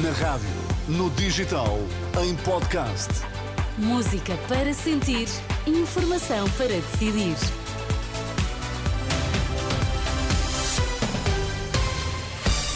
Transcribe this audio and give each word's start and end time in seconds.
Na 0.00 0.10
rádio, 0.12 0.48
no 0.88 1.10
digital, 1.10 1.78
em 2.24 2.34
podcast. 2.36 3.10
Música 3.76 4.38
para 4.48 4.72
sentir, 4.72 5.28
informação 5.66 6.48
para 6.52 6.68
decidir. 6.68 7.36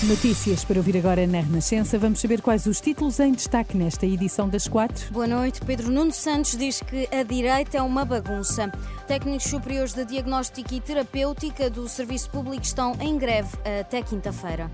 Notícias 0.03 0.63
para 0.63 0.77
ouvir 0.77 0.99
agora 0.99 1.27
na 1.27 1.41
Renascença. 1.41 1.99
Vamos 1.99 2.21
saber 2.21 2.43
quais 2.43 2.67
os 2.67 2.83
títulos 2.83 3.19
em 3.19 3.33
destaque 3.33 3.79
nesta 3.79 4.05
edição 4.05 4.47
das 4.47 4.69
quatro. 4.69 5.11
Boa 5.11 5.27
noite. 5.27 5.63
Pedro 5.63 5.91
Nuno 5.91 6.13
Santos 6.13 6.55
diz 6.55 6.83
que 6.83 7.09
a 7.11 7.23
direita 7.23 7.79
é 7.79 7.83
uma 7.83 8.05
bagunça. 8.05 8.71
Técnicos 9.07 9.45
superiores 9.45 9.95
de 9.95 10.05
diagnóstica 10.05 10.75
e 10.75 10.83
terapêutica 10.83 11.71
do 11.71 11.89
Serviço 11.89 12.29
Público 12.29 12.63
estão 12.63 12.95
em 13.01 13.17
greve 13.17 13.57
até 13.81 14.03
quinta-feira. 14.03 14.71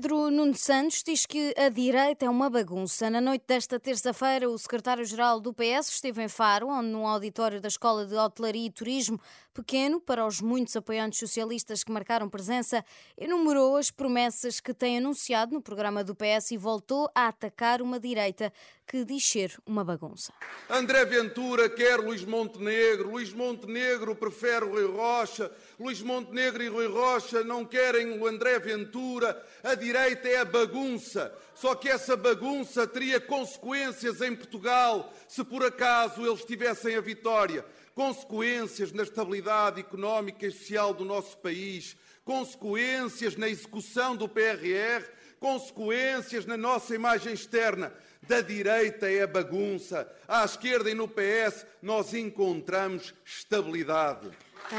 Pedro 0.00 0.30
Nuno 0.30 0.54
Santos 0.54 1.02
diz 1.02 1.26
que 1.26 1.52
a 1.58 1.68
direita 1.68 2.24
é 2.24 2.30
uma 2.30 2.48
bagunça. 2.48 3.10
Na 3.10 3.20
noite 3.20 3.44
desta 3.46 3.78
terça-feira, 3.78 4.48
o 4.48 4.56
secretário-geral 4.56 5.38
do 5.40 5.52
PS 5.52 5.90
esteve 5.90 6.22
em 6.22 6.28
Faro, 6.28 6.68
onde 6.68 6.88
num 6.88 7.06
auditório 7.06 7.60
da 7.60 7.68
Escola 7.68 8.06
de 8.06 8.14
Hotelaria 8.14 8.64
e 8.64 8.70
Turismo, 8.70 9.20
pequeno 9.52 10.00
para 10.00 10.26
os 10.26 10.40
muitos 10.40 10.76
apoiantes 10.76 11.18
socialistas 11.18 11.84
que 11.84 11.92
marcaram 11.92 12.28
presença, 12.28 12.84
enumerou 13.16 13.76
as 13.76 13.90
promessas 13.90 14.60
que 14.60 14.72
tem 14.72 14.98
anunciado 14.98 15.52
no 15.52 15.62
programa 15.62 16.02
do 16.04 16.14
PS 16.14 16.52
e 16.52 16.56
voltou 16.56 17.10
a 17.14 17.28
atacar 17.28 17.82
uma 17.82 17.98
direita 17.98 18.52
que 18.90 19.04
diz 19.04 19.24
ser 19.24 19.56
uma 19.64 19.84
bagunça. 19.84 20.32
André 20.68 21.04
Ventura 21.04 21.68
quer 21.68 22.00
Luís 22.00 22.24
Montenegro, 22.24 23.10
Luís 23.10 23.32
Montenegro 23.32 24.16
prefere 24.16 24.64
Rui 24.64 24.84
Rocha, 24.84 25.48
Luís 25.78 26.02
Montenegro 26.02 26.60
e 26.60 26.68
Rui 26.68 26.88
Rocha 26.88 27.44
não 27.44 27.64
querem 27.64 28.18
o 28.18 28.26
André 28.26 28.58
Ventura, 28.58 29.40
a 29.62 29.76
direita 29.76 30.28
é 30.28 30.38
a 30.38 30.44
bagunça. 30.44 31.32
Só 31.54 31.74
que 31.74 31.88
essa 31.88 32.16
bagunça 32.16 32.84
teria 32.86 33.20
consequências 33.20 34.20
em 34.22 34.34
Portugal 34.34 35.12
se 35.28 35.44
por 35.44 35.64
acaso 35.64 36.26
eles 36.26 36.44
tivessem 36.44 36.96
a 36.96 37.00
vitória. 37.00 37.64
Consequências 38.00 38.92
na 38.92 39.02
estabilidade 39.02 39.80
económica 39.80 40.46
e 40.46 40.50
social 40.50 40.94
do 40.94 41.04
nosso 41.04 41.36
país, 41.36 41.94
consequências 42.24 43.36
na 43.36 43.46
execução 43.46 44.16
do 44.16 44.26
PRR, 44.26 45.04
consequências 45.38 46.46
na 46.46 46.56
nossa 46.56 46.94
imagem 46.94 47.34
externa. 47.34 47.92
Da 48.26 48.40
direita 48.40 49.06
é 49.06 49.24
a 49.24 49.26
bagunça, 49.26 50.10
à 50.26 50.42
esquerda 50.46 50.90
e 50.90 50.94
no 50.94 51.06
PS 51.06 51.66
nós 51.82 52.14
encontramos 52.14 53.12
estabilidade. 53.22 54.30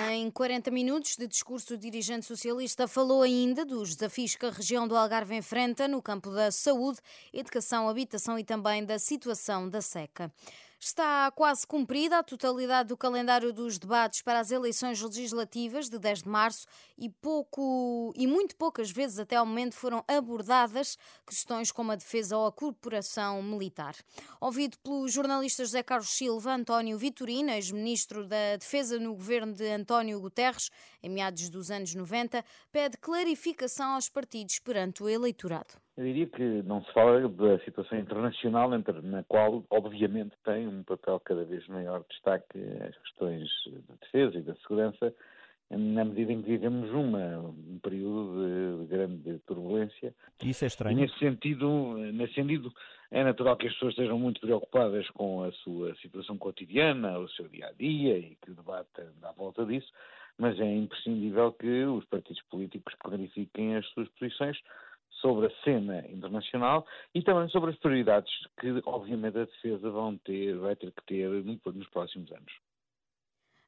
Em 0.10 0.32
40 0.32 0.72
minutos 0.72 1.16
de 1.16 1.28
discurso, 1.28 1.76
o 1.76 1.78
dirigente 1.78 2.26
socialista 2.26 2.88
falou 2.88 3.22
ainda 3.22 3.64
dos 3.64 3.96
desafios 3.96 4.36
que 4.36 4.48
a 4.48 4.52
região 4.52 4.88
do 4.88 4.98
Algarve 4.98 5.36
enfrenta 5.36 5.88
no 5.88 6.02
campo 6.02 6.32
da 6.32 6.50
saúde, 6.50 6.98
educação, 7.32 7.88
habitação 7.88 8.40
e 8.40 8.44
também 8.44 8.84
da 8.84 8.98
situação 8.98 9.70
da 9.70 9.80
seca. 9.80 10.32
Está 10.84 11.30
quase 11.30 11.68
cumprida 11.68 12.18
a 12.18 12.24
totalidade 12.24 12.90
do 12.90 12.98
calendário 12.98 13.54
dos 13.54 13.78
debates 13.78 14.24
para 14.24 14.40
as 14.40 14.50
eleições 14.50 15.00
legislativas 15.00 15.88
de 15.88 16.00
10 16.00 16.24
de 16.24 16.28
março 16.28 16.66
e 16.98 17.08
pouco 17.08 18.12
e 18.16 18.26
muito 18.26 18.56
poucas 18.56 18.90
vezes 18.90 19.20
até 19.20 19.36
ao 19.36 19.46
momento 19.46 19.76
foram 19.76 20.04
abordadas 20.08 20.98
questões 21.24 21.72
como 21.72 21.92
a 21.92 21.96
defesa 21.96 22.36
ou 22.36 22.48
a 22.48 22.52
corporação 22.52 23.44
militar. 23.44 23.96
Ouvido 24.40 24.76
pelo 24.80 25.08
jornalista 25.08 25.64
José 25.64 25.84
Carlos 25.84 26.10
Silva, 26.10 26.56
António 26.56 26.98
Vitorino, 26.98 27.52
ex-ministro 27.52 28.26
da 28.26 28.58
Defesa 28.58 28.98
no 28.98 29.14
governo 29.14 29.54
de 29.54 29.70
António 29.70 30.20
Guterres, 30.20 30.72
em 31.04 31.12
meados 31.12 31.48
dos 31.48 31.70
anos 31.70 31.94
90, 31.94 32.44
pede 32.72 32.98
clarificação 32.98 33.92
aos 33.92 34.10
partidos 34.10 34.58
perante 34.58 35.04
o 35.04 35.08
eleitorado. 35.08 35.80
Eu 36.02 36.06
diria 36.06 36.26
que 36.26 36.64
não 36.64 36.84
se 36.84 36.92
fala 36.94 37.30
da 37.30 37.60
situação 37.60 38.00
internacional, 38.00 38.68
na 39.04 39.24
qual, 39.26 39.64
obviamente, 39.70 40.36
tem 40.44 40.68
um 40.68 40.82
papel 40.82 41.20
cada 41.20 41.46
vez 41.46 41.68
maior 41.68 42.00
de 42.00 42.08
destaque 42.08 42.58
as 42.90 42.98
questões 42.98 43.48
da 43.88 43.94
defesa 44.02 44.40
e 44.40 44.42
da 44.42 44.56
segurança, 44.56 45.14
na 45.70 46.04
medida 46.04 46.34
em 46.34 46.42
que 46.42 46.50
vivemos 46.50 46.90
uma, 46.90 47.38
um 47.38 47.80
período 47.84 48.34
de, 48.34 48.82
de 48.82 48.88
grande 48.88 49.40
turbulência. 49.46 50.12
Isso 50.44 50.64
é 50.64 50.68
estranho. 50.68 50.98
E 50.98 51.02
nesse 51.02 51.20
sentido, 51.20 51.96
nesse 52.12 52.34
sentido, 52.34 52.74
é 53.12 53.24
natural 53.24 53.56
que 53.56 53.68
as 53.68 53.74
pessoas 53.74 53.94
estejam 53.94 54.18
muito 54.18 54.42
preocupadas 54.42 55.08
com 55.12 55.44
a 55.44 55.52
sua 55.52 55.94
situação 55.98 56.36
cotidiana, 56.36 57.20
o 57.20 57.30
seu 57.30 57.48
dia 57.48 57.68
a 57.68 57.74
dia 57.74 58.18
e 58.18 58.36
que 58.42 58.50
o 58.50 58.56
debate 58.56 58.90
anda 59.02 59.30
à 59.30 59.34
volta 59.34 59.64
disso, 59.68 59.94
mas 60.36 60.60
é 60.60 60.66
imprescindível 60.66 61.52
que 61.52 61.86
os 61.86 62.04
partidos 62.06 62.42
políticos 62.50 62.96
clarifiquem 62.96 63.76
as 63.76 63.86
suas 63.90 64.10
posições 64.10 64.58
sobre 65.22 65.48
a 65.48 65.64
cena 65.64 66.00
internacional 66.10 66.86
e 67.14 67.22
também 67.22 67.48
sobre 67.50 67.70
as 67.70 67.78
prioridades 67.78 68.32
que, 68.60 68.82
obviamente, 68.86 69.38
a 69.38 69.46
defesa 69.46 69.90
vão 69.90 70.18
ter, 70.18 70.58
vai 70.58 70.76
ter 70.76 70.92
que 70.92 71.04
ter 71.06 71.30
nos 71.30 71.88
próximos 71.90 72.32
anos. 72.32 72.71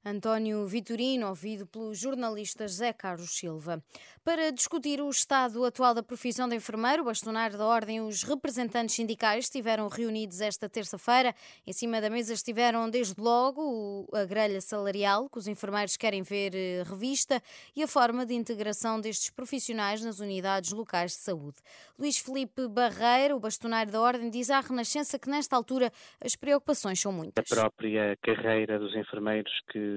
António 0.05 0.67
Vitorino, 0.67 1.29
ouvido 1.29 1.65
pelo 1.65 1.93
jornalista 1.93 2.67
José 2.67 2.91
Carlos 2.91 3.37
Silva. 3.37 3.81
Para 4.21 4.51
discutir 4.51 4.99
o 4.99 5.09
estado 5.09 5.63
atual 5.63 5.93
da 5.93 6.03
profissão 6.03 6.47
de 6.47 6.57
enfermeiro, 6.57 7.03
o 7.03 7.05
bastonário 7.05 7.57
da 7.57 7.65
Ordem 7.65 8.01
os 8.01 8.23
representantes 8.23 8.95
sindicais 8.95 9.45
estiveram 9.45 9.87
reunidos 9.87 10.41
esta 10.41 10.67
terça-feira. 10.67 11.33
Em 11.65 11.71
cima 11.71 12.01
da 12.01 12.09
mesa 12.09 12.33
estiveram, 12.33 12.89
desde 12.89 13.15
logo, 13.17 14.05
a 14.13 14.25
grelha 14.25 14.59
salarial, 14.59 15.29
que 15.29 15.37
os 15.37 15.47
enfermeiros 15.47 15.95
querem 15.95 16.21
ver 16.21 16.53
eh, 16.53 16.83
revista, 16.83 17.41
e 17.73 17.81
a 17.81 17.87
forma 17.87 18.25
de 18.25 18.33
integração 18.33 18.99
destes 18.99 19.29
profissionais 19.29 20.03
nas 20.03 20.19
unidades 20.19 20.73
locais 20.73 21.11
de 21.11 21.19
saúde. 21.19 21.57
Luís 21.97 22.17
Felipe 22.17 22.67
Barreira, 22.67 23.35
o 23.35 23.39
bastonário 23.39 23.91
da 23.91 24.01
Ordem, 24.01 24.29
diz 24.29 24.49
à 24.49 24.59
Renascença 24.59 25.17
que, 25.17 25.29
nesta 25.29 25.55
altura, 25.55 25.91
as 26.21 26.35
preocupações 26.35 26.99
são 26.99 27.13
muitas. 27.13 27.49
A 27.49 27.55
própria 27.55 28.17
carreira 28.21 28.77
dos 28.77 28.93
enfermeiros 28.95 29.51
que 29.71 29.92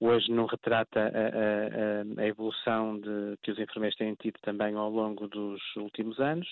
hoje 0.00 0.30
não 0.30 0.46
retrata 0.46 1.00
a, 1.00 2.20
a, 2.20 2.22
a, 2.22 2.26
evolução 2.26 2.98
de, 3.00 3.36
que 3.42 3.50
os 3.50 3.58
enfermeiros 3.58 3.96
têm 3.96 4.14
tido 4.14 4.38
também 4.42 4.74
ao 4.74 4.90
longo 4.90 5.28
dos 5.28 5.60
últimos 5.76 6.18
anos. 6.18 6.48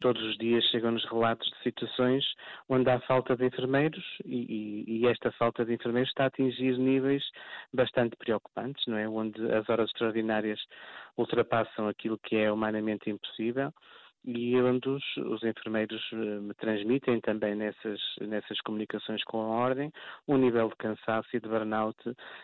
Todos 0.00 0.22
os 0.22 0.36
dias 0.38 0.64
chegam-nos 0.66 1.04
relatos 1.04 1.48
de 1.50 1.62
situações 1.62 2.24
onde 2.68 2.90
há 2.90 3.00
falta 3.00 3.36
de 3.36 3.46
enfermeiros 3.46 4.04
e, 4.24 4.84
e, 4.86 5.00
e, 5.00 5.06
esta 5.06 5.30
falta 5.32 5.64
de 5.64 5.74
enfermeiros 5.74 6.10
está 6.10 6.24
a 6.24 6.26
atingir 6.26 6.78
níveis 6.78 7.22
bastante 7.72 8.16
preocupantes, 8.16 8.84
não 8.86 8.96
é? 8.96 9.08
Onde 9.08 9.40
as 9.52 9.68
horas 9.68 9.90
extraordinárias 9.90 10.60
ultrapassam 11.16 11.88
aquilo 11.88 12.18
que 12.18 12.36
é 12.36 12.50
humanamente 12.50 13.10
impossível 13.10 13.72
e 14.24 14.60
onde 14.60 14.88
os, 14.88 15.02
os, 15.16 15.42
enfermeiros 15.42 16.02
eh, 16.12 16.16
me 16.16 16.52
transmitem 16.54 17.20
também 17.20 17.54
nessas, 17.54 18.00
nessas 18.20 18.60
comunicações 18.60 19.24
com 19.24 19.40
a 19.40 19.46
Ordem 19.46 19.90
um 20.28 20.36
nível 20.36 20.68
de 20.68 20.76
cansaço 20.76 21.28
e 21.32 21.40
de 21.40 21.48
burnout 21.48 21.96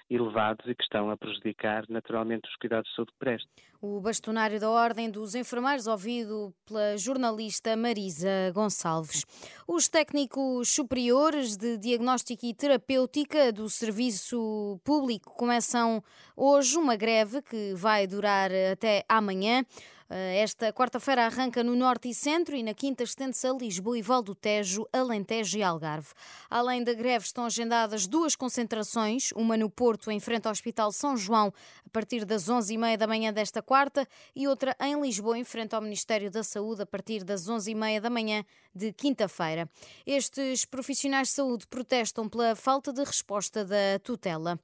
elevados 0.09 0.67
e 0.67 0.75
que 0.75 0.83
estão 0.83 1.11
a 1.11 1.17
prejudicar 1.17 1.85
naturalmente 1.89 2.49
os 2.49 2.57
cuidados 2.57 2.89
de 2.89 2.97
saúde 2.97 3.13
que 3.13 3.19
prestam. 3.19 3.51
O 3.81 4.01
bastonário 4.01 4.59
da 4.59 4.71
Ordem 4.71 5.11
dos 5.11 5.35
Enfermeiros, 5.35 5.87
ouvido 5.87 6.53
pela 6.67 6.97
jornalista 6.97 7.77
Marisa 7.77 8.51
Gonçalves. 8.55 9.25
Os 9.69 9.87
técnicos 9.87 10.71
superiores 10.71 11.57
de 11.59 11.77
diagnóstica 11.77 12.47
e 12.47 12.55
terapêutica 12.55 13.53
do 13.53 13.69
Serviço 13.69 14.81
Público 14.83 15.37
começam 15.37 16.03
hoje 16.35 16.79
uma 16.79 16.97
greve 16.97 17.43
que 17.43 17.75
vai 17.75 18.07
durar 18.07 18.51
até 18.73 19.05
amanhã. 19.09 19.63
Eh, 20.09 20.39
esta 20.39 20.72
quarta-feira 20.72 21.27
arranca 21.27 21.65
no 21.65 21.75
Norte 21.75 22.09
e 22.09 22.15
Centro 22.15 22.55
e 22.55 22.62
na 22.62 22.72
quinta 22.75 23.03
estende-se 23.03 23.47
a 23.47 23.53
Lisboa 23.53 23.99
e 23.99 24.03
Val 24.03 24.22
do 24.22 24.34
Tejo, 24.34 24.87
Alentejo 24.93 25.59
e 25.59 25.62
Algarve. 25.62 26.09
Além 26.49 26.84
da 26.84 26.94
greve 26.94 27.25
estão 27.25 27.44
agendadas 27.44 28.06
duas 28.06 28.37
concentrações, 28.37 29.33
uma 29.33 29.56
no 29.56 29.69
Porto, 29.69 30.11
em 30.11 30.21
frente 30.21 30.47
ao 30.47 30.53
Hospital 30.53 30.93
São 30.93 31.16
João, 31.16 31.53
a 31.84 31.91
partir 31.91 32.25
das 32.25 32.49
11h30 32.49 32.97
da 32.97 33.06
manhã 33.06 33.33
desta 33.33 33.60
quarta, 33.60 34.07
e 34.34 34.47
outra 34.47 34.77
em 34.81 35.01
Lisboa, 35.01 35.39
em 35.39 35.45
frente 35.45 35.75
ao 35.75 35.83
Ministério 35.83 36.31
da 36.31 36.45
Saúde, 36.45 36.83
a 36.83 36.86
partir 36.86 37.25
das 37.25 37.48
11h30 37.48 38.01
da 38.01 38.10
manhã 38.10 38.45
de 38.75 38.92
quinta-feira. 38.92 39.69
Estes 40.07 40.65
profissionais 40.65 41.28
de 41.28 41.34
saúde 41.34 41.66
protestam 41.66 42.28
pela 42.28 42.54
falta 42.54 42.92
de 42.92 43.03
resposta 43.03 43.65
da 43.65 43.98
tutela. 44.03 44.60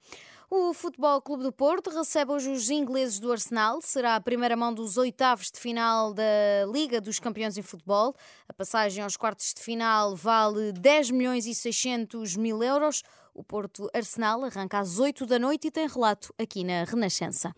O 0.54 0.74
Futebol 0.74 1.18
Clube 1.22 1.44
do 1.44 1.50
Porto 1.50 1.88
recebe 1.88 2.30
hoje 2.30 2.50
os 2.50 2.68
ingleses 2.68 3.18
do 3.18 3.32
Arsenal. 3.32 3.80
Será 3.80 4.16
a 4.16 4.20
primeira 4.20 4.54
mão 4.54 4.74
dos 4.74 4.98
oitavos 4.98 5.50
de 5.50 5.58
final 5.58 6.12
da 6.12 6.22
Liga 6.70 7.00
dos 7.00 7.18
Campeões 7.18 7.56
em 7.56 7.62
Futebol. 7.62 8.14
A 8.46 8.52
passagem 8.52 9.02
aos 9.02 9.16
quartos 9.16 9.54
de 9.54 9.62
final 9.62 10.14
vale 10.14 10.70
10 10.72 11.10
milhões 11.10 11.46
e 11.46 11.54
600 11.54 12.36
mil 12.36 12.62
euros. 12.62 13.02
O 13.32 13.42
Porto 13.42 13.88
Arsenal 13.94 14.44
arranca 14.44 14.78
às 14.78 14.98
8 14.98 15.24
da 15.24 15.38
noite 15.38 15.68
e 15.68 15.70
tem 15.70 15.88
relato 15.88 16.34
aqui 16.38 16.62
na 16.64 16.84
Renascença. 16.84 17.54